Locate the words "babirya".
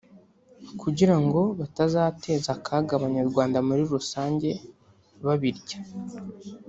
5.25-5.77